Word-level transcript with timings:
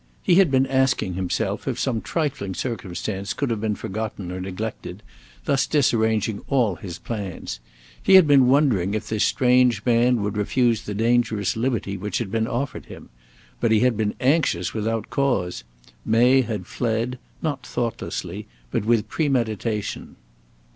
He 0.23 0.33
had 0.41 0.49
been 0.49 0.65
asking 0.65 1.13
himself 1.13 1.67
if 1.67 1.79
some 1.79 2.01
trifling 2.01 2.55
circumstance 2.55 3.33
could 3.33 3.51
have 3.51 3.61
been 3.61 3.75
forgotten 3.75 4.31
or 4.31 4.41
neglected, 4.41 5.03
thus 5.45 5.67
disarranging 5.67 6.41
all 6.47 6.73
his 6.73 6.97
plans. 6.97 7.59
He 8.01 8.15
had 8.15 8.25
been 8.25 8.47
wondering 8.47 8.95
if 8.95 9.07
this 9.09 9.23
strange 9.23 9.85
man 9.85 10.23
would 10.23 10.37
refuse 10.37 10.81
the 10.81 10.95
dangerous 10.95 11.55
liberty 11.55 11.97
which 11.97 12.17
had 12.17 12.31
been 12.31 12.47
offered 12.47 12.85
him. 12.87 13.09
But 13.59 13.69
he 13.69 13.81
had 13.81 13.95
been 13.95 14.15
anxious 14.19 14.73
without 14.73 15.11
cause. 15.11 15.63
May 16.03 16.41
had 16.41 16.65
fled; 16.65 17.19
not 17.43 17.63
thoughtlessly, 17.63 18.47
but 18.71 18.83
with 18.83 19.07
premeditation. 19.07 20.15